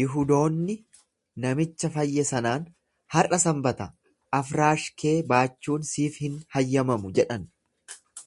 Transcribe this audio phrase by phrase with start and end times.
[0.00, 0.76] Yihudoonni
[1.46, 2.68] namicha fayye sanaan,
[3.16, 3.90] Har’a Sanbata,
[4.42, 7.54] afraash kee baachuun siif hin hayyamamu jedhan.